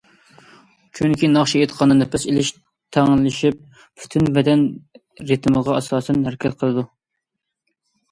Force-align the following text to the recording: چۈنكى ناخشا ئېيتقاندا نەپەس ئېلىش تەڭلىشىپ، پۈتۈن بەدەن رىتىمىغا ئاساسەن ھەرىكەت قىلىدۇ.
چۈنكى 0.99 1.27
ناخشا 1.33 1.57
ئېيتقاندا 1.57 1.97
نەپەس 1.97 2.23
ئېلىش 2.31 2.49
تەڭلىشىپ، 2.97 3.59
پۈتۈن 4.01 4.31
بەدەن 4.39 4.63
رىتىمىغا 5.33 5.77
ئاساسەن 5.81 6.25
ھەرىكەت 6.29 6.57
قىلىدۇ. 6.63 6.87